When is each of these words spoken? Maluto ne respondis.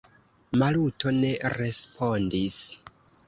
Maluto 0.61 1.11
ne 1.17 1.29
respondis. 1.57 2.59